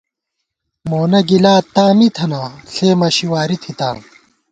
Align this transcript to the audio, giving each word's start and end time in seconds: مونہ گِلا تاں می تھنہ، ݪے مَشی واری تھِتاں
مونہ 0.89 1.19
گِلا 1.27 1.55
تاں 1.73 1.91
می 1.97 2.07
تھنہ، 2.15 2.41
ݪے 2.73 2.89
مَشی 2.99 3.27
واری 3.31 3.57
تھِتاں 3.63 3.95